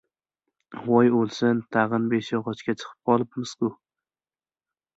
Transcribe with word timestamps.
—Voy, 0.87 1.09
o‘lsin, 1.17 1.61
tag‘in 1.77 2.09
Beshyog‘ochga 2.15 2.59
chiqib 2.79 2.99
qolibmizku. 3.13 3.73